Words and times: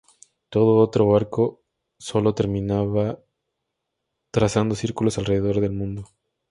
Todo 0.49 0.77
otro 0.77 1.05
barco 1.05 1.61
sólo 1.99 2.33
terminaba 2.33 3.19
trazando 4.31 4.73
círculos 4.73 5.19
alrededor 5.19 5.59
del 5.59 5.73
mundo. 5.73 6.07